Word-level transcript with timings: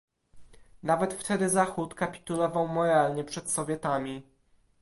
Nawet 0.83 1.13
wtedy 1.13 1.49
Zachód 1.49 1.93
kapitulował 1.95 2.67
moralnie 2.67 3.23
przed 3.23 3.49
Sowietami 3.49 4.23